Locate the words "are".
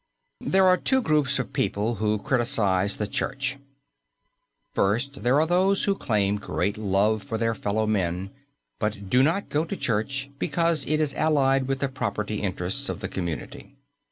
0.67-0.77, 5.39-5.45